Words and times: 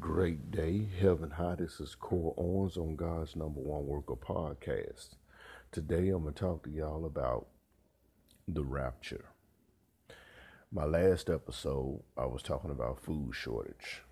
Great 0.00 0.50
day, 0.50 0.86
heaven 1.00 1.30
high. 1.30 1.56
This 1.56 1.80
is 1.80 1.94
Core 1.94 2.34
Owens 2.36 2.76
on 2.76 2.94
God's 2.94 3.34
number 3.34 3.60
one 3.60 3.86
worker 3.86 4.14
podcast. 4.14 5.16
Today 5.72 6.10
I'm 6.10 6.22
going 6.22 6.34
to 6.34 6.40
talk 6.40 6.64
to 6.64 6.70
y'all 6.70 7.04
about 7.04 7.48
the 8.46 8.62
rapture. 8.62 9.24
My 10.70 10.84
last 10.84 11.28
episode, 11.30 12.02
I 12.16 12.26
was 12.26 12.42
talking 12.42 12.70
about 12.70 13.02
food 13.02 13.34
shortage. 13.34 14.02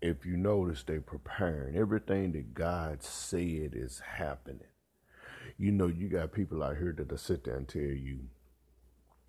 If 0.00 0.24
you 0.24 0.36
notice, 0.36 0.82
they're 0.82 1.00
preparing 1.00 1.76
everything 1.76 2.32
that 2.32 2.54
God 2.54 3.02
said 3.02 3.72
is 3.74 4.00
happening. 4.16 4.68
You 5.58 5.72
know, 5.72 5.88
you 5.88 6.08
got 6.08 6.32
people 6.32 6.62
out 6.62 6.78
here 6.78 6.94
that'll 6.96 7.18
sit 7.18 7.44
there 7.44 7.56
and 7.56 7.68
tell 7.68 7.82
you, 7.82 8.20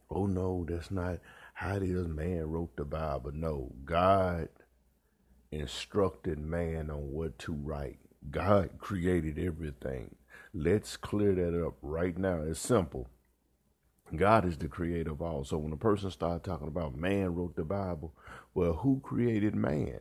oh 0.09 0.27
no, 0.27 0.65
that's 0.69 0.91
not 0.91 1.19
how 1.55 1.75
it 1.75 1.83
is 1.83 2.07
man 2.07 2.43
wrote 2.43 2.77
the 2.77 2.85
Bible. 2.85 3.31
No, 3.33 3.73
God 3.83 4.47
instructed 5.55 6.39
man 6.39 6.89
on 6.89 7.11
what 7.11 7.37
to 7.39 7.53
write. 7.53 7.99
God 8.31 8.71
created 8.79 9.37
everything. 9.37 10.15
Let's 10.53 10.97
clear 10.97 11.33
that 11.35 11.65
up 11.65 11.75
right 11.81 12.17
now. 12.17 12.41
It's 12.41 12.59
simple. 12.59 13.07
God 14.15 14.45
is 14.45 14.57
the 14.57 14.67
creator 14.67 15.11
of 15.11 15.21
all. 15.21 15.43
So 15.43 15.57
when 15.57 15.73
a 15.73 15.77
person 15.77 16.11
starts 16.11 16.45
talking 16.45 16.67
about 16.67 16.95
man 16.95 17.33
wrote 17.33 17.55
the 17.55 17.63
Bible, 17.63 18.13
well, 18.53 18.73
who 18.73 19.01
created 19.03 19.55
man? 19.55 19.99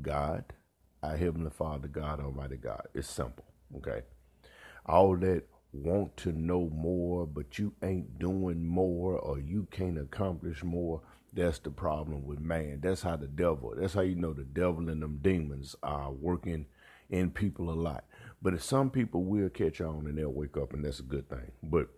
God, 0.00 0.44
our 1.02 1.16
Heavenly 1.16 1.50
Father, 1.50 1.88
God, 1.88 2.20
Almighty 2.20 2.56
God. 2.56 2.86
It's 2.94 3.10
simple. 3.10 3.44
Okay. 3.76 4.02
All 4.86 5.16
that 5.18 5.44
want 5.72 6.16
to 6.18 6.32
know 6.32 6.70
more, 6.74 7.26
but 7.26 7.58
you 7.58 7.74
ain't 7.82 8.18
doing 8.18 8.64
more 8.64 9.18
or 9.18 9.38
you 9.38 9.68
can't 9.70 9.98
accomplish 9.98 10.64
more. 10.64 11.02
That's 11.32 11.58
the 11.60 11.70
problem 11.70 12.24
with 12.26 12.40
man. 12.40 12.80
That's 12.82 13.02
how 13.02 13.16
the 13.16 13.28
devil, 13.28 13.74
that's 13.76 13.94
how 13.94 14.00
you 14.00 14.16
know 14.16 14.32
the 14.32 14.44
devil 14.44 14.88
and 14.88 15.00
them 15.02 15.20
demons 15.22 15.76
are 15.82 16.10
working 16.10 16.66
in 17.08 17.30
people 17.30 17.70
a 17.70 17.74
lot. 17.74 18.04
But 18.42 18.54
if 18.54 18.62
some 18.62 18.90
people 18.90 19.24
will 19.24 19.48
catch 19.48 19.80
on 19.80 20.06
and 20.06 20.16
they'll 20.16 20.32
wake 20.32 20.56
up, 20.56 20.72
and 20.72 20.84
that's 20.84 21.00
a 21.00 21.04
good 21.04 21.28
thing. 21.28 21.52
But 21.62 21.88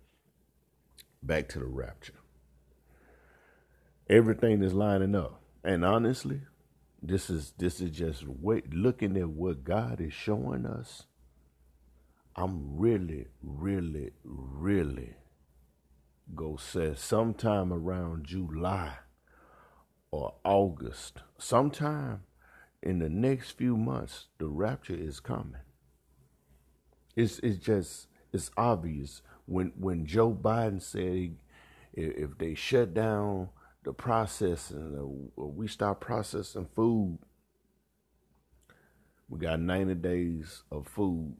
back 1.23 1.49
to 1.51 1.59
the 1.61 1.67
rapture. 1.67 2.15
Everything 4.11 4.63
is 4.63 4.75
lining 4.75 5.15
up. 5.15 5.41
And 5.65 5.85
honestly, 5.85 6.41
this 7.01 7.31
is 7.31 7.53
this 7.59 7.81
is 7.81 7.91
just 7.91 8.27
wait 8.27 8.75
looking 8.75 9.17
at 9.17 9.29
what 9.29 9.65
God 9.65 10.01
is 10.01 10.13
showing 10.13 10.67
us. 10.67 11.05
I'm 12.35 12.77
really, 12.77 13.29
really, 13.43 14.11
really 14.25 15.15
go 16.35 16.57
say 16.57 16.95
sometime 16.97 17.73
around 17.73 18.25
July 18.25 18.95
or 20.13 20.35
August, 20.45 21.23
sometime 21.39 22.23
in 22.83 23.01
the 23.01 23.09
next 23.09 23.53
few 23.53 23.77
months, 23.77 24.27
the 24.39 24.47
rapture 24.47 24.95
is 24.95 25.19
coming. 25.19 25.63
It's 27.17 27.39
it's 27.41 27.59
just 27.59 28.07
it's 28.33 28.51
obvious 28.57 29.23
when 29.47 29.73
when 29.79 30.07
Joe 30.07 30.33
Biden 30.33 30.81
said 30.81 31.37
if 31.95 32.39
they 32.39 32.55
shut 32.55 32.95
down 32.95 33.49
the 33.85 33.93
processing, 33.93 34.95
uh, 34.97 35.41
or 35.41 35.51
we 35.51 35.67
stop 35.67 36.01
processing 36.01 36.69
food, 36.75 37.19
we 39.29 39.39
got 39.39 39.61
90 39.61 39.95
days 39.97 40.63
of 40.71 40.87
food 40.87 41.35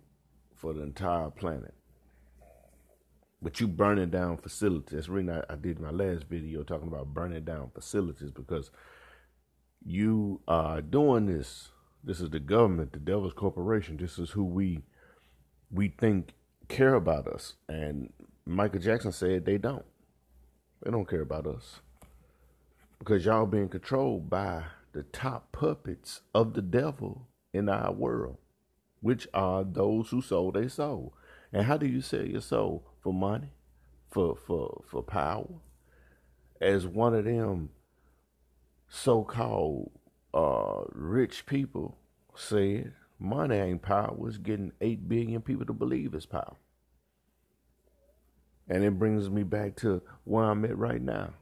for 0.55 0.73
the 0.73 0.83
entire 0.83 1.31
planet. 1.31 1.75
But 3.43 3.61
you 3.61 3.67
burning 3.67 4.11
down 4.11 4.37
facilities. 4.37 4.93
That's 4.93 5.09
reason 5.09 5.31
I, 5.31 5.53
I 5.53 5.57
did 5.57 5.81
my 5.81 5.91
last 5.91 6.25
video 6.29 6.63
talking 6.63 6.87
about 6.87 7.13
burning 7.13 7.45
down 7.45 7.73
facilities 7.75 8.31
because 8.31 8.71
you 9.85 10.41
are 10.47 10.81
doing 10.81 11.27
this. 11.27 11.71
This 12.05 12.21
is 12.21 12.31
the 12.31 12.39
government, 12.39 12.93
the 12.93 13.01
devil's 13.01 13.33
corporation. 13.33 13.97
This 13.97 14.19
is 14.19 14.31
who 14.31 14.45
we 14.45 14.83
we 15.71 15.89
think 15.89 16.35
care 16.69 16.95
about 16.95 17.27
us. 17.27 17.55
And 17.69 18.13
Michael 18.47 18.81
Jackson 18.81 19.13
said 19.13 19.45
they 19.45 19.59
don't. 19.59 19.85
They 20.83 20.91
don't 20.91 21.09
care 21.09 21.23
about 21.23 21.47
us. 21.47 21.81
Because 22.99 23.25
y'all 23.25 23.47
being 23.47 23.69
controlled 23.69 24.31
by 24.31 24.65
the 24.93 25.03
top 25.05 25.51
puppets 25.53 26.21
of 26.35 26.55
the 26.55 26.63
devil 26.63 27.27
in 27.53 27.69
our 27.69 27.93
world, 27.93 28.37
which 29.01 29.27
are 29.35 29.65
those 29.65 30.11
who 30.11 30.23
sold 30.23 30.55
their 30.55 30.69
soul. 30.69 31.15
And 31.53 31.67
how 31.67 31.77
do 31.77 31.87
you 31.87 32.01
sell 32.01 32.25
your 32.25 32.41
soul? 32.41 32.92
For 33.03 33.13
money? 33.13 33.49
For 34.11 34.37
for 34.37 34.83
for 34.89 35.03
power? 35.03 35.49
As 36.61 36.87
one 36.87 37.15
of 37.15 37.25
them 37.25 37.71
so 38.89 39.25
called 39.25 39.91
uh, 40.35 40.83
rich 40.93 41.47
people 41.47 41.99
said, 42.35 42.93
money 43.19 43.57
ain't 43.57 43.83
power, 43.83 44.17
it's 44.29 44.39
getting 44.39 44.73
eight 44.81 45.09
billion 45.09 45.41
people 45.41 45.67
to 45.67 45.73
believe 45.73 46.15
it's 46.15 46.27
power. 46.27 46.57
And 48.69 48.85
it 48.85 48.99
brings 48.99 49.29
me 49.29 49.43
back 49.43 49.77
to 49.77 50.03
where 50.25 50.45
I'm 50.45 50.65
at 50.65 50.79
right 50.79 51.03
now. 51.03 51.35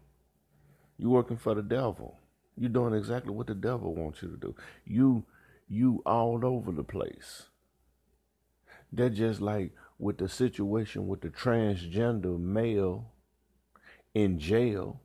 You 0.96 1.10
working 1.10 1.36
for 1.36 1.54
the 1.54 1.62
devil. 1.62 2.18
You're 2.56 2.70
doing 2.70 2.94
exactly 2.94 3.32
what 3.32 3.46
the 3.46 3.54
devil 3.54 3.94
wants 3.94 4.22
you 4.22 4.30
to 4.30 4.36
do. 4.36 4.54
You 4.84 5.24
you 5.68 6.02
all 6.04 6.44
over 6.44 6.72
the 6.72 6.84
place. 6.84 7.46
They're 8.92 9.08
just 9.08 9.40
like 9.40 9.72
with 10.00 10.16
the 10.16 10.28
situation 10.28 11.06
with 11.06 11.20
the 11.20 11.28
transgender 11.28 12.40
male 12.40 13.12
in 14.14 14.38
jail 14.38 15.00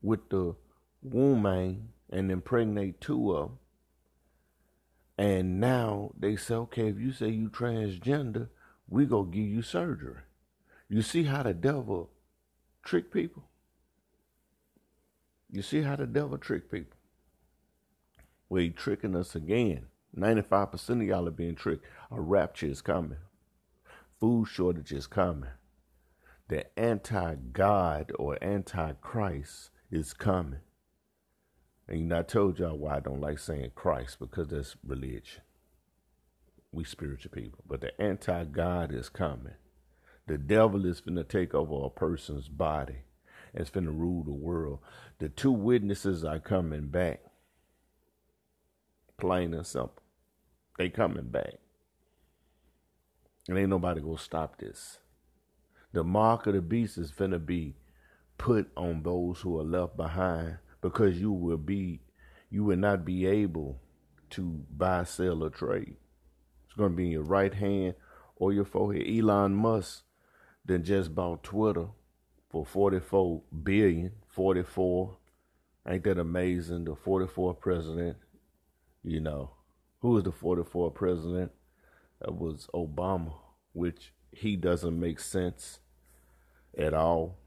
with 0.00 0.30
the 0.30 0.56
woman 1.02 1.90
and 2.10 2.32
impregnate 2.32 2.98
two 3.00 3.36
of 3.36 3.48
them. 3.48 3.58
And 5.18 5.60
now 5.60 6.12
they 6.18 6.34
say, 6.36 6.54
okay, 6.54 6.88
if 6.88 6.98
you 6.98 7.12
say 7.12 7.28
you 7.28 7.50
transgender, 7.50 8.48
we 8.88 9.04
gonna 9.04 9.30
give 9.30 9.44
you 9.44 9.60
surgery. 9.60 10.22
You 10.88 11.02
see 11.02 11.24
how 11.24 11.42
the 11.42 11.52
devil 11.52 12.08
trick 12.82 13.12
people? 13.12 13.44
You 15.50 15.60
see 15.60 15.82
how 15.82 15.96
the 15.96 16.06
devil 16.06 16.38
trick 16.38 16.70
people? 16.70 16.96
Well, 18.48 18.62
he 18.62 18.70
tricking 18.70 19.14
us 19.14 19.34
again. 19.34 19.86
95% 20.16 20.88
of 20.88 21.02
y'all 21.02 21.28
are 21.28 21.32
being 21.32 21.54
tricked. 21.54 21.84
A 22.10 22.18
rapture 22.18 22.66
is 22.66 22.80
coming. 22.80 23.18
Food 24.20 24.46
shortage 24.46 24.92
is 24.92 25.06
coming. 25.06 25.50
The 26.48 26.66
anti-God 26.78 28.12
or 28.18 28.38
anti-Christ 28.42 29.70
is 29.90 30.12
coming. 30.12 30.60
And 31.86 32.00
you 32.00 32.06
know, 32.06 32.18
I 32.18 32.22
told 32.22 32.58
y'all 32.58 32.78
why 32.78 32.96
I 32.96 33.00
don't 33.00 33.20
like 33.20 33.38
saying 33.38 33.72
Christ, 33.74 34.18
because 34.18 34.48
that's 34.48 34.76
religion. 34.86 35.42
We 36.72 36.84
spiritual 36.84 37.30
people. 37.30 37.64
But 37.66 37.80
the 37.80 37.98
anti-God 38.00 38.92
is 38.92 39.08
coming. 39.08 39.54
The 40.26 40.38
devil 40.38 40.84
is 40.84 41.00
finna 41.00 41.26
take 41.26 41.54
over 41.54 41.86
a 41.86 41.90
person's 41.90 42.48
body 42.48 43.04
it's 43.54 43.70
finna 43.70 43.96
rule 43.96 44.24
the 44.24 44.32
world. 44.32 44.80
The 45.18 45.28
two 45.28 45.52
witnesses 45.52 46.24
are 46.24 46.38
coming 46.38 46.88
back. 46.88 47.20
Plain 49.18 49.54
and 49.54 49.66
simple. 49.66 50.02
They 50.78 50.90
coming 50.90 51.28
back. 51.28 51.54
And 53.48 53.58
ain't 53.58 53.70
nobody 53.70 54.02
gonna 54.02 54.18
stop 54.18 54.58
this. 54.58 54.98
The 55.92 56.04
mark 56.04 56.46
of 56.46 56.54
the 56.54 56.60
beast 56.60 56.98
is 56.98 57.10
finna 57.10 57.44
be 57.44 57.76
put 58.36 58.70
on 58.76 59.02
those 59.02 59.40
who 59.40 59.58
are 59.58 59.64
left 59.64 59.96
behind 59.96 60.58
because 60.82 61.18
you 61.18 61.32
will 61.32 61.56
be 61.56 62.00
you 62.50 62.64
will 62.64 62.76
not 62.76 63.04
be 63.04 63.26
able 63.26 63.80
to 64.30 64.64
buy, 64.70 65.04
sell, 65.04 65.42
or 65.42 65.50
trade. 65.50 65.96
It's 66.66 66.76
gonna 66.76 66.90
be 66.90 67.06
in 67.06 67.12
your 67.12 67.22
right 67.22 67.52
hand 67.52 67.94
or 68.36 68.52
your 68.52 68.64
forehead. 68.66 69.06
Elon 69.08 69.54
Musk 69.54 70.04
then 70.64 70.84
just 70.84 71.14
bought 71.14 71.42
Twitter 71.42 71.86
for 72.50 72.64
44 72.64 73.42
billion, 73.62 74.12
44. 74.28 75.16
Ain't 75.88 76.04
that 76.04 76.18
amazing? 76.18 76.84
The 76.84 76.94
44th 76.94 77.60
president, 77.60 78.18
you 79.02 79.20
know, 79.20 79.52
who 80.00 80.18
is 80.18 80.24
the 80.24 80.32
44th 80.32 80.94
president? 80.94 81.50
That 82.20 82.34
was 82.34 82.68
Obama, 82.74 83.34
which 83.72 84.12
he 84.32 84.56
doesn't 84.56 84.98
make 84.98 85.20
sense 85.20 85.78
at 86.76 86.94
all. 86.94 87.38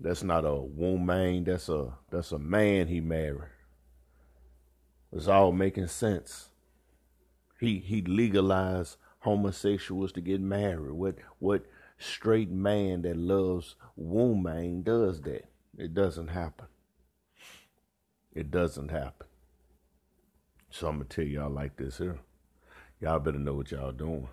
That's 0.00 0.22
not 0.22 0.44
a 0.44 0.54
woman, 0.54 1.44
that's 1.44 1.68
a 1.68 1.94
that's 2.10 2.32
a 2.32 2.38
man 2.38 2.86
he 2.86 3.00
married. 3.00 3.50
It's 5.12 5.28
all 5.28 5.52
making 5.52 5.88
sense. 5.88 6.50
He 7.58 7.78
he 7.78 8.02
legalized 8.02 8.96
homosexuals 9.20 10.12
to 10.12 10.20
get 10.20 10.40
married. 10.40 10.92
What 10.92 11.16
what 11.38 11.64
straight 11.98 12.50
man 12.50 13.02
that 13.02 13.16
loves 13.16 13.76
woman 13.96 14.82
does 14.82 15.20
that? 15.22 15.46
It 15.76 15.94
doesn't 15.94 16.28
happen. 16.28 16.66
It 18.34 18.50
doesn't 18.50 18.90
happen. 18.90 19.27
So 20.70 20.88
I'm 20.88 20.96
gonna 20.96 21.04
tell 21.06 21.24
y'all 21.24 21.50
like 21.50 21.76
this 21.76 21.98
here. 21.98 22.18
Y'all 23.00 23.18
better 23.18 23.38
know 23.38 23.54
what 23.54 23.70
y'all 23.70 23.92
doing. 23.92 24.28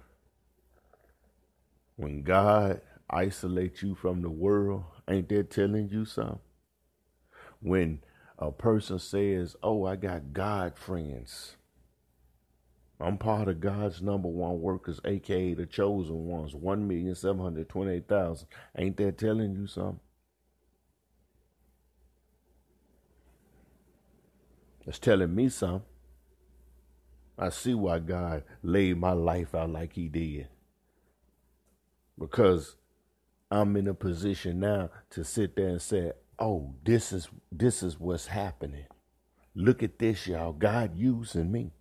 When 1.96 2.24
God 2.24 2.82
isolates 3.10 3.82
you 3.82 3.96
from 3.96 4.22
the 4.22 4.30
world, 4.30 4.84
ain't 5.10 5.30
that 5.30 5.50
telling 5.50 5.90
you 5.90 6.06
something? 6.06 6.40
When 7.62 8.02
a 8.38 8.52
person 8.52 9.00
says, 9.00 9.56
Oh, 9.64 9.86
I 9.86 9.96
got 9.96 10.34
God 10.34 10.78
friends. 10.78 11.56
I'm 13.00 13.18
part 13.18 13.48
of 13.50 13.60
God's 13.60 14.02
number 14.02 14.30
one 14.30 14.62
workers, 14.62 15.02
aka 15.04 15.54
the 15.54 15.66
chosen 15.66 16.26
ones, 16.26 16.54
1,728,000. 16.54 18.46
Ain't 18.78 18.98
that 18.98 19.18
telling 19.18 19.54
you 19.54 19.68
something? 19.68 20.00
It's 24.88 25.00
telling 25.00 25.36
me 25.36 25.50
something. 25.50 25.82
I 27.38 27.50
see 27.50 27.74
why 27.74 28.00
God 28.00 28.44
laid 28.64 28.98
my 28.98 29.12
life 29.12 29.54
out 29.54 29.70
like 29.70 29.94
He 29.94 30.08
did. 30.08 30.48
Because 32.18 32.78
I'm 33.52 33.76
in 33.76 33.88
a 33.88 33.94
position 33.94 34.60
now 34.60 34.90
to 35.12 35.24
sit 35.24 35.56
there 35.56 35.68
and 35.70 35.82
say, 35.82 36.14
"Oh, 36.40 36.76
this 36.84 37.12
is 37.12 37.30
this 37.52 37.84
is 37.84 38.00
what's 38.00 38.28
happening. 38.28 38.86
Look 39.54 39.84
at 39.84 40.00
this, 40.00 40.28
y'all. 40.28 40.54
God 40.54 40.96
using 40.96 41.52
me. 41.52 41.72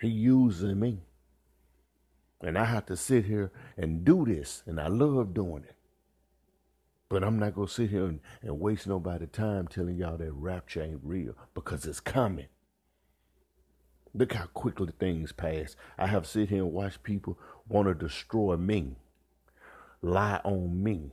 He 0.00 0.08
using 0.08 0.78
me. 0.78 1.02
And 2.40 2.58
I 2.58 2.64
have 2.64 2.86
to 2.86 2.96
sit 2.96 3.24
here 3.24 3.52
and 3.76 4.04
do 4.04 4.24
this, 4.24 4.64
and 4.66 4.80
I 4.80 4.88
love 4.88 5.32
doing 5.32 5.62
it. 5.62 5.76
But 7.08 7.22
I'm 7.22 7.38
not 7.38 7.54
gonna 7.54 7.68
sit 7.68 7.90
here 7.90 8.06
and, 8.06 8.20
and 8.40 8.58
waste 8.58 8.86
nobody 8.86 9.26
time 9.26 9.68
telling 9.68 9.96
y'all 9.96 10.16
that 10.16 10.32
rapture 10.32 10.82
ain't 10.82 11.00
real 11.02 11.34
because 11.54 11.86
it's 11.86 12.00
coming. 12.00 12.46
Look 14.14 14.34
how 14.34 14.46
quickly 14.46 14.92
things 14.98 15.32
pass. 15.32 15.74
I 15.98 16.06
have 16.06 16.26
sit 16.26 16.50
here 16.50 16.62
and 16.62 16.72
watched 16.72 17.02
people 17.02 17.38
want 17.68 17.88
to 17.88 17.94
destroy 17.94 18.56
me, 18.56 18.96
lie 20.02 20.40
on 20.44 20.82
me, 20.82 21.12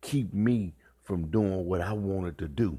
keep 0.00 0.32
me 0.32 0.74
from 1.02 1.30
doing 1.30 1.64
what 1.66 1.80
I 1.80 1.92
wanted 1.92 2.38
to 2.38 2.48
do, 2.48 2.78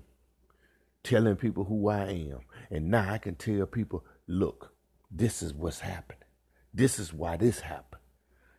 telling 1.04 1.36
people 1.36 1.66
who 1.66 1.90
I 1.90 2.06
am. 2.06 2.40
And 2.72 2.90
now 2.90 3.12
I 3.12 3.18
can 3.18 3.36
tell 3.36 3.66
people, 3.66 4.06
look, 4.28 4.72
this 5.12 5.42
is 5.42 5.54
what's 5.54 5.80
happening. 5.80 6.24
This 6.74 7.00
is 7.00 7.12
why 7.12 7.36
this 7.36 7.62
happened. 7.62 8.02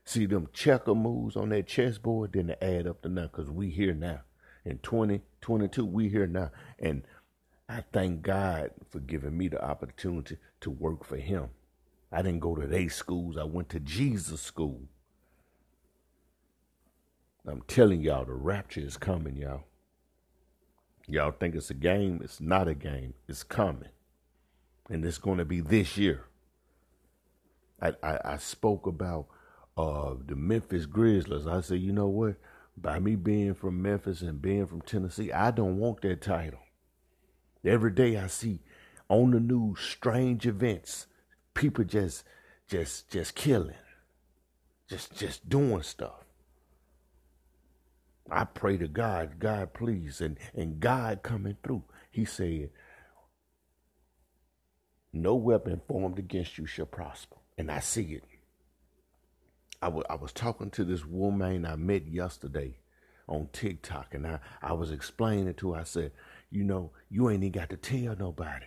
See 0.05 0.27
them 0.27 0.49
checker 0.53 0.95
moves 0.95 1.37
on 1.37 1.51
that 1.51 1.69
chessboard, 1.69 2.33
then 2.33 2.49
they 2.49 2.57
add 2.61 2.87
up 2.87 3.03
to 3.03 3.09
now 3.09 3.29
because 3.29 3.49
we 3.49 3.71
here 3.71 3.95
now. 3.95 4.23
In 4.65 4.79
2022, 4.79 5.87
we 5.87 6.09
here 6.09 6.27
now. 6.27 6.51
And 6.79 7.03
I 7.71 7.85
thank 7.93 8.23
God 8.23 8.73
for 8.89 8.99
giving 8.99 9.39
me 9.39 9.47
the 9.47 9.65
opportunity 9.65 10.39
to 10.61 10.71
work 10.71 11.05
for 11.05 11.19
Him. 11.19 11.51
I 12.11 12.21
didn't 12.21 12.41
go 12.41 12.57
to 12.57 12.67
they 12.67 12.89
schools, 12.89 13.37
I 13.37 13.45
went 13.45 13.69
to 13.69 13.79
Jesus 13.79 14.41
school. 14.41 14.83
I'm 17.47 17.63
telling 17.69 18.01
y'all, 18.01 18.25
the 18.25 18.33
rapture 18.33 18.81
is 18.81 18.97
coming, 18.97 19.37
y'all. 19.37 19.63
Y'all 21.07 21.31
think 21.31 21.55
it's 21.55 21.71
a 21.71 21.75
game? 21.75 22.21
It's 22.25 22.41
not 22.41 22.67
a 22.67 22.75
game. 22.75 23.15
It's 23.29 23.45
coming. 23.45 23.91
And 24.89 25.05
it's 25.05 25.19
going 25.19 25.39
to 25.39 25.45
be 25.45 25.61
this 25.61 25.97
year. 25.97 26.25
I, 27.81 27.93
I, 28.03 28.19
I 28.25 28.37
spoke 28.39 28.87
about 28.89 29.27
uh, 29.77 30.15
the 30.27 30.35
Memphis 30.35 30.87
Grizzlies. 30.87 31.47
I 31.47 31.61
said, 31.61 31.81
you 31.81 31.93
know 31.93 32.09
what? 32.09 32.35
By 32.77 32.99
me 32.99 33.15
being 33.15 33.55
from 33.55 33.81
Memphis 33.81 34.23
and 34.23 34.43
being 34.43 34.67
from 34.67 34.83
Tennessee, 34.83 35.31
I 35.33 35.53
don't 35.53 35.79
want 35.79 36.03
that 36.03 36.21
title. 36.21 36.61
Every 37.65 37.91
day 37.93 38.17
I 38.17 38.29
see 38.29 38.61
on 39.09 39.33
the 39.33 39.41
news 39.41 39.81
strange 39.81 40.47
events, 40.47 41.07
people 41.55 41.85
just 41.85 42.25
just 42.69 43.11
just 43.11 43.35
killing, 43.35 43.75
just 44.89 45.17
just 45.17 45.49
doing 45.49 45.83
stuff. 45.83 46.25
I 48.31 48.45
pray 48.45 48.77
to 48.79 48.89
God, 48.89 49.39
God 49.39 49.75
please, 49.75 50.21
and 50.21 50.39
and 50.55 50.81
God 50.81 51.23
coming 51.23 51.57
through. 51.63 51.85
He 52.11 52.25
said, 52.25 52.71
"No 55.13 55.35
weapon 55.35 55.83
formed 55.89 56.19
against 56.19 56.59
you 56.59 56.67
shall 56.67 56.87
prosper," 56.87 57.37
and 57.59 57.71
I 57.71 57.81
see 57.81 58.15
it. 58.15 58.25
I, 59.83 59.87
w- 59.87 60.05
I 60.11 60.17
was 60.17 60.33
talking 60.33 60.71
to 60.73 60.85
this 60.85 61.07
woman 61.07 61.65
I 61.65 61.77
met 61.77 62.07
yesterday 62.07 62.79
on 63.29 63.49
TikTok, 63.53 64.15
and 64.15 64.27
I, 64.27 64.41
I 64.63 64.73
was 64.75 64.91
explaining 64.93 65.55
to 65.55 65.73
her, 65.73 65.81
I 65.81 65.85
said, 65.85 66.13
you 66.51 66.65
know, 66.65 66.93
you 67.09 67.31
ain't 67.31 67.45
even 67.45 67.53
got 67.53 67.71
to 67.71 67.77
tell 67.77 68.17
nobody 68.17 68.67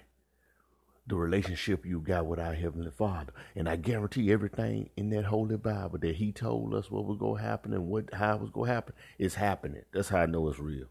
the 1.05 1.15
relationship 1.15 1.85
you 1.85 1.99
got 1.99 2.25
with 2.25 2.39
our 2.39 2.53
Heavenly 2.53 2.91
Father. 2.91 3.33
And 3.55 3.67
I 3.67 3.75
guarantee 3.75 4.31
everything 4.31 4.89
in 4.95 5.09
that 5.09 5.25
Holy 5.25 5.57
Bible 5.57 5.99
that 5.99 6.15
He 6.15 6.31
told 6.31 6.73
us 6.73 6.89
what 6.89 7.05
was 7.05 7.17
going 7.17 7.41
to 7.41 7.47
happen 7.47 7.73
and 7.73 7.87
what 7.87 8.13
how 8.13 8.35
it 8.35 8.41
was 8.41 8.49
going 8.49 8.69
to 8.69 8.73
happen 8.73 8.93
is 9.19 9.35
happening. 9.35 9.83
That's 9.93 10.09
how 10.09 10.19
I 10.19 10.25
know 10.25 10.47
it's 10.47 10.59
real. 10.59 10.87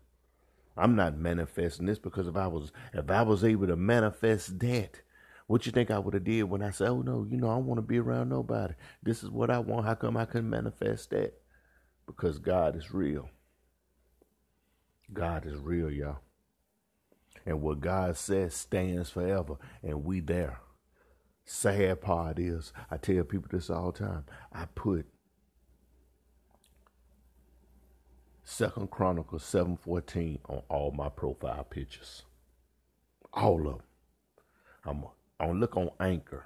I'm 0.76 0.96
not 0.96 1.16
manifesting 1.16 1.86
this 1.86 1.98
because 1.98 2.26
if 2.26 2.36
I 2.36 2.46
was 2.46 2.72
if 2.92 3.10
I 3.10 3.22
was 3.22 3.44
able 3.44 3.66
to 3.66 3.76
manifest 3.76 4.58
that, 4.60 5.00
what 5.46 5.66
you 5.66 5.72
think 5.72 5.90
I 5.90 5.98
would 5.98 6.14
have 6.14 6.24
did 6.24 6.44
when 6.44 6.62
I 6.62 6.70
said, 6.70 6.88
"Oh 6.88 7.02
no, 7.02 7.26
you 7.28 7.36
know, 7.38 7.50
I 7.50 7.56
want 7.56 7.78
to 7.78 7.82
be 7.82 7.98
around 7.98 8.28
nobody. 8.28 8.74
This 9.02 9.22
is 9.22 9.30
what 9.30 9.50
I 9.50 9.58
want. 9.58 9.86
How 9.86 9.94
come 9.94 10.16
I 10.16 10.24
couldn't 10.24 10.50
manifest 10.50 11.10
that?" 11.10 11.34
Because 12.06 12.38
God 12.38 12.76
is 12.76 12.92
real. 12.92 13.28
God 15.12 15.46
is 15.46 15.56
real, 15.56 15.90
y'all. 15.90 16.18
And 17.44 17.60
what 17.60 17.80
God 17.80 18.16
says 18.16 18.54
stands 18.54 19.10
forever, 19.10 19.56
and 19.82 20.04
we 20.04 20.20
there. 20.20 20.60
Sad 21.44 22.00
part 22.00 22.38
is, 22.38 22.72
I 22.90 22.96
tell 22.98 23.24
people 23.24 23.48
this 23.50 23.68
all 23.68 23.90
the 23.92 23.98
time. 23.98 24.24
I 24.52 24.66
put 24.74 25.06
Second 28.44 28.90
Chronicles 28.90 29.44
seven 29.44 29.76
fourteen 29.76 30.38
on 30.48 30.62
all 30.68 30.92
my 30.92 31.08
profile 31.08 31.64
pictures, 31.64 32.22
all 33.32 33.66
of 33.66 33.74
them. 33.74 33.82
I'm 34.84 35.04
on 35.40 35.60
look 35.60 35.76
on 35.76 35.90
Anchor, 36.00 36.44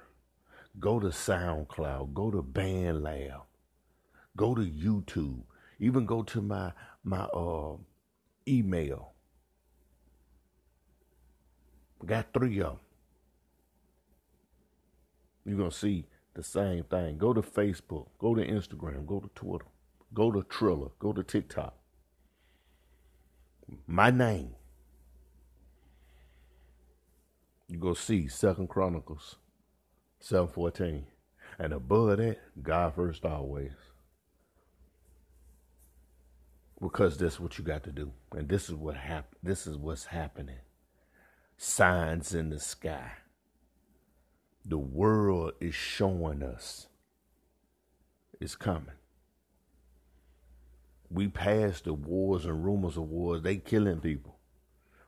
go 0.79 0.99
to 0.99 1.07
SoundCloud, 1.07 2.13
go 2.13 2.31
to 2.31 2.41
BandLab, 2.41 3.41
go 4.35 4.55
to 4.55 4.61
YouTube, 4.61 5.43
even 5.79 6.05
go 6.05 6.23
to 6.23 6.41
my 6.41 6.71
my 7.03 7.23
uh, 7.25 7.77
email 8.47 9.13
Got 12.05 12.33
three 12.33 12.59
of 12.61 12.67
them. 12.67 12.79
You're 15.45 15.57
going 15.57 15.71
to 15.71 15.77
see 15.77 16.05
the 16.35 16.43
same 16.43 16.83
thing. 16.85 17.17
Go 17.17 17.33
to 17.33 17.41
Facebook, 17.41 18.07
go 18.19 18.35
to 18.35 18.45
Instagram, 18.45 19.05
go 19.07 19.19
to 19.19 19.29
Twitter, 19.35 19.65
go 20.13 20.31
to 20.31 20.43
Triller, 20.43 20.89
go 20.99 21.13
to 21.13 21.23
TikTok. 21.23 21.75
My 23.87 24.11
name. 24.11 24.51
You 27.69 27.79
go 27.79 27.93
see 27.95 28.27
Second 28.27 28.69
Chronicles 28.69 29.37
714. 30.21 31.05
And 31.59 31.73
above 31.73 32.17
that, 32.17 32.37
God 32.61 32.95
first 32.95 33.25
always. 33.25 33.73
Because 36.81 37.17
that's 37.17 37.39
what 37.39 37.57
you 37.57 37.63
got 37.65 37.83
to 37.85 37.91
do. 37.91 38.11
And 38.35 38.49
this 38.49 38.69
is 38.69 38.75
what 38.75 38.95
hap- 38.97 39.35
this 39.43 39.67
is 39.67 39.77
what's 39.77 40.05
happening 40.05 40.59
signs 41.57 42.35
in 42.35 42.49
the 42.51 42.59
sky. 42.59 43.13
The 44.63 44.77
world 44.77 45.53
is 45.59 45.73
showing 45.73 46.43
us 46.43 46.87
it's 48.39 48.55
coming. 48.55 48.91
We 51.09 51.27
passed 51.27 51.85
the 51.85 51.93
wars 51.93 52.45
and 52.45 52.63
rumors 52.63 52.97
of 52.97 53.09
wars. 53.09 53.41
They 53.41 53.57
killing 53.57 54.01
people. 54.01 54.37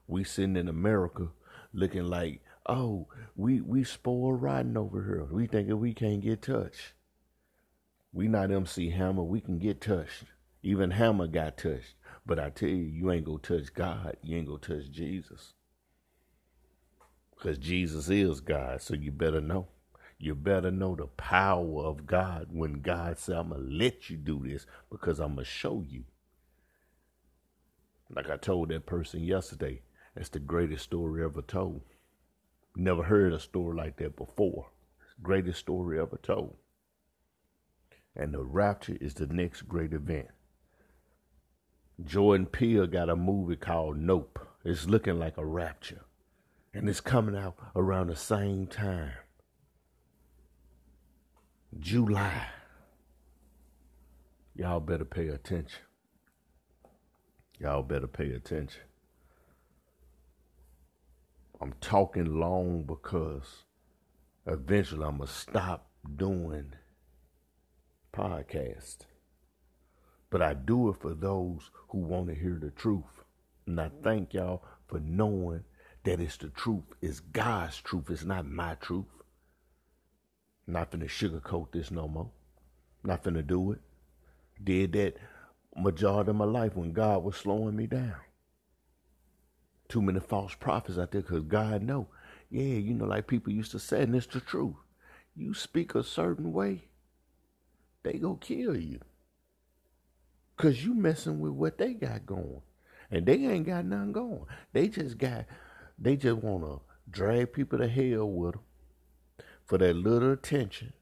We 0.07 0.23
sitting 0.23 0.55
in 0.55 0.67
America 0.67 1.27
looking 1.71 2.05
like, 2.05 2.41
oh, 2.65 3.07
we 3.35 3.61
we 3.61 3.83
spoiled 3.83 4.41
riding 4.41 4.77
over 4.77 5.03
here. 5.03 5.27
We 5.29 5.45
thinking 5.45 5.79
we 5.79 5.93
can't 5.93 6.21
get 6.21 6.41
touched. 6.41 6.93
We 8.11 8.27
not 8.27 8.49
MC 8.49 8.89
Hammer. 8.89 9.23
We 9.23 9.39
can 9.39 9.59
get 9.59 9.81
touched. 9.81 10.23
Even 10.63 10.91
Hammer 10.91 11.27
got 11.27 11.57
touched. 11.57 11.93
But 12.25 12.39
I 12.39 12.49
tell 12.49 12.69
you, 12.69 12.75
you 12.75 13.11
ain't 13.11 13.25
gonna 13.25 13.37
touch 13.37 13.73
God. 13.73 14.17
You 14.23 14.37
ain't 14.37 14.47
gonna 14.47 14.59
touch 14.59 14.89
Jesus 14.89 15.53
because 17.39 17.58
Jesus 17.58 18.10
is 18.10 18.41
God. 18.41 18.81
So 18.81 18.96
you 18.96 19.12
better 19.12 19.41
know. 19.41 19.67
You 20.17 20.36
better 20.36 20.72
know 20.72 20.96
the 20.96 21.08
power 21.08 21.84
of 21.84 22.05
God 22.05 22.48
when 22.51 22.81
God 22.81 23.17
said, 23.17 23.38
I'm 23.38 23.50
going 23.50 23.63
to 23.63 23.75
let 23.75 24.10
you 24.10 24.17
do 24.17 24.43
this 24.46 24.65
because 24.91 25.19
I'm 25.19 25.36
going 25.36 25.46
to 25.46 25.51
show 25.51 25.84
you. 25.88 26.03
Like 28.13 28.29
I 28.29 28.36
told 28.36 28.69
that 28.69 28.86
person 28.86 29.24
yesterday, 29.24 29.81
that's 30.15 30.29
the 30.29 30.39
greatest 30.39 30.84
story 30.84 31.24
ever 31.24 31.41
told. 31.41 31.81
Never 32.75 33.03
heard 33.03 33.31
a 33.31 33.39
story 33.39 33.77
like 33.77 33.98
that 33.98 34.17
before. 34.17 34.72
Greatest 35.24 35.60
story 35.60 36.00
ever 36.00 36.19
told. 36.22 36.58
And 38.15 38.34
the 38.34 38.43
rapture 38.43 38.98
is 39.00 39.13
the 39.13 39.27
next 39.27 39.62
great 39.62 39.93
event. 39.93 40.27
Jordan 42.03 42.48
Peele 42.48 42.88
got 42.88 43.10
a 43.10 43.15
movie 43.15 43.55
called 43.55 43.98
Nope. 43.98 44.39
It's 44.65 44.88
looking 44.88 45.17
like 45.17 45.38
a 45.38 45.46
rapture 45.46 46.01
and 46.73 46.88
it's 46.88 47.01
coming 47.01 47.35
out 47.35 47.55
around 47.75 48.07
the 48.07 48.15
same 48.15 48.67
time. 48.67 49.13
July. 51.79 52.47
Y'all 54.55 54.79
better 54.79 55.05
pay 55.05 55.27
attention. 55.27 55.81
Y'all 57.59 57.83
better 57.83 58.07
pay 58.07 58.31
attention. 58.31 58.81
I'm 61.61 61.73
talking 61.81 62.39
long 62.39 62.83
because 62.83 63.65
eventually 64.45 65.03
I'm 65.05 65.17
going 65.17 65.27
to 65.27 65.33
stop 65.33 65.89
doing 66.15 66.73
podcast. 68.13 68.99
But 70.29 70.41
I 70.41 70.53
do 70.53 70.89
it 70.89 70.95
for 71.01 71.13
those 71.13 71.69
who 71.89 71.99
want 71.99 72.27
to 72.27 72.35
hear 72.35 72.57
the 72.61 72.71
truth. 72.71 73.23
And 73.65 73.79
I 73.79 73.91
thank 74.03 74.33
y'all 74.33 74.63
for 74.88 74.99
knowing 74.99 75.63
that 76.09 76.19
it's 76.19 76.37
the 76.37 76.47
truth. 76.47 76.83
It's 77.01 77.19
God's 77.19 77.77
truth. 77.81 78.09
It's 78.09 78.23
not 78.23 78.47
my 78.47 78.73
truth. 78.75 79.05
Not 80.65 80.91
finna 80.91 81.05
sugarcoat 81.05 81.71
this 81.71 81.91
no 81.91 82.07
more. 82.07 82.31
Not 83.03 83.23
finna 83.23 83.45
do 83.45 83.73
it. 83.73 83.79
Did 84.63 84.93
that 84.93 85.17
majority 85.75 86.31
of 86.31 86.35
my 86.35 86.45
life 86.45 86.75
when 86.75 86.93
God 86.93 87.23
was 87.23 87.35
slowing 87.35 87.75
me 87.75 87.85
down. 87.85 88.15
Too 89.87 90.01
many 90.01 90.19
false 90.19 90.55
prophets 90.55 90.97
out 90.97 91.11
there 91.11 91.21
because 91.21 91.43
God 91.43 91.83
know. 91.83 92.07
Yeah, 92.49 92.63
you 92.63 92.95
know, 92.95 93.05
like 93.05 93.27
people 93.27 93.53
used 93.53 93.71
to 93.71 93.79
say, 93.79 94.01
and 94.01 94.15
it's 94.15 94.25
the 94.25 94.39
truth. 94.39 94.75
You 95.35 95.53
speak 95.53 95.93
a 95.93 96.03
certain 96.03 96.51
way, 96.51 96.85
they 98.01 98.13
go 98.13 98.35
kill 98.35 98.75
you. 98.75 98.99
Cause 100.57 100.83
you 100.83 100.95
messing 100.95 101.39
with 101.39 101.53
what 101.53 101.77
they 101.77 101.93
got 101.93 102.25
going. 102.25 102.61
And 103.11 103.25
they 103.25 103.35
ain't 103.45 103.67
got 103.67 103.85
nothing 103.85 104.11
going. 104.11 104.45
They 104.73 104.87
just 104.87 105.17
got 105.17 105.45
they 105.99 106.15
just 106.15 106.37
wanna 106.37 106.77
drag 107.09 107.53
people 107.53 107.79
to 107.79 107.87
hell 107.87 108.29
with 108.29 108.53
them 108.53 108.61
for 109.65 109.77
that 109.77 109.95
little 109.95 110.31
attention. 110.31 110.93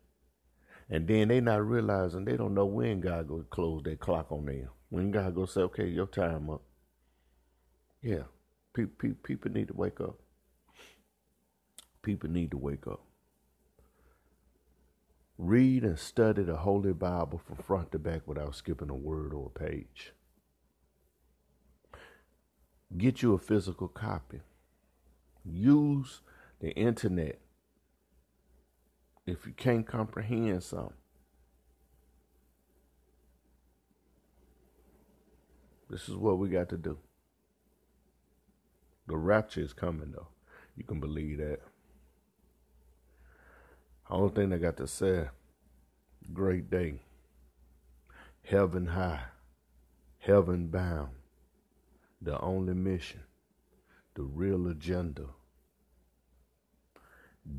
And 0.89 1.07
then 1.07 1.27
they 1.27 1.41
not 1.41 1.67
realizing 1.67 2.25
they 2.25 2.37
don't 2.37 2.53
know 2.53 2.65
when 2.65 3.01
God 3.01 3.27
go 3.27 3.43
close 3.49 3.83
that 3.83 3.99
clock 3.99 4.31
on 4.31 4.45
them. 4.45 4.69
When 4.89 5.11
God 5.11 5.35
go 5.35 5.45
say, 5.45 5.61
okay, 5.61 5.87
your 5.87 6.07
time 6.07 6.49
up. 6.49 6.61
Yeah. 8.01 8.23
People 8.73 9.51
need 9.51 9.67
to 9.67 9.73
wake 9.73 9.99
up. 9.99 10.17
People 12.01 12.29
need 12.29 12.51
to 12.51 12.57
wake 12.57 12.87
up. 12.87 13.01
Read 15.37 15.83
and 15.83 15.99
study 15.99 16.43
the 16.43 16.55
Holy 16.55 16.93
Bible 16.93 17.41
from 17.45 17.57
front 17.57 17.91
to 17.91 17.99
back 17.99 18.21
without 18.25 18.55
skipping 18.55 18.89
a 18.89 18.95
word 18.95 19.33
or 19.33 19.51
a 19.53 19.59
page. 19.59 20.13
Get 22.97 23.21
you 23.21 23.33
a 23.33 23.37
physical 23.37 23.89
copy. 23.89 24.39
Use 25.49 26.21
the 26.59 26.71
internet 26.71 27.39
if 29.25 29.45
you 29.45 29.53
can't 29.53 29.85
comprehend 29.85 30.63
something. 30.63 30.93
This 35.89 36.09
is 36.09 36.15
what 36.15 36.37
we 36.37 36.49
got 36.49 36.69
to 36.69 36.77
do. 36.77 36.97
The 39.07 39.15
rapture 39.15 39.61
is 39.61 39.71
coming, 39.71 40.11
though. 40.11 40.27
You 40.75 40.83
can 40.83 40.99
believe 40.99 41.37
that. 41.37 41.59
Only 44.09 44.33
thing 44.33 44.53
I 44.53 44.57
got 44.57 44.77
to 44.77 44.87
say, 44.87 45.29
great 46.33 46.69
day. 46.69 47.01
Heaven 48.43 48.87
high, 48.87 49.23
heaven 50.19 50.67
bound. 50.67 51.09
The 52.21 52.39
only 52.41 52.73
mission, 52.73 53.21
the 54.15 54.23
real 54.23 54.67
agenda. 54.67 55.25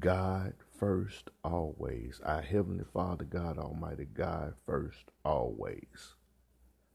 God 0.01 0.55
first, 0.79 1.31
always. 1.45 2.21
Our 2.25 2.43
Heavenly 2.43 2.85
Father, 2.93 3.25
God 3.25 3.59
Almighty, 3.59 4.07
God 4.07 4.55
first, 4.67 5.11
always. 5.25 6.15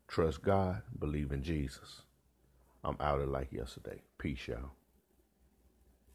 Trust 0.08 0.44
God, 0.44 0.84
believe 1.00 1.32
in 1.32 1.44
Jesus. 1.44 2.04
I'm 2.84 2.98
out 3.00 3.22
of 3.22 3.30
like 3.30 3.52
yesterday. 3.52 4.02
Peace, 4.20 4.48
y'all. 4.48 4.72